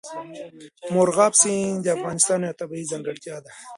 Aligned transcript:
مورغاب 0.93 1.33
سیند 1.41 1.79
د 1.83 1.87
افغانستان 1.97 2.39
یوه 2.45 2.57
طبیعي 2.59 2.85
ځانګړتیا 2.91 3.37
ده. 3.45 3.51